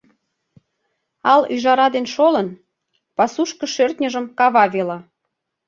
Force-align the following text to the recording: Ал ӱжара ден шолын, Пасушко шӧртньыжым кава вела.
Ал 1.31 1.41
ӱжара 1.53 1.87
ден 1.95 2.05
шолын, 2.13 2.47
Пасушко 3.17 3.65
шӧртньыжым 3.73 4.25
кава 4.37 4.65
вела. 4.73 4.99